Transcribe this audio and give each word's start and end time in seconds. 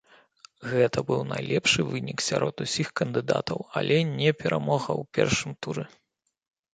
Гэта 0.69 0.99
быў 1.09 1.19
найлепшы 1.31 1.83
вынік 1.89 2.23
сярод 2.29 2.63
усіх 2.65 2.87
кандыдатаў, 3.01 3.59
але 3.81 3.99
не 4.21 4.31
перамога 4.41 4.89
ў 5.03 5.07
першым 5.19 5.51
туры. 5.67 5.85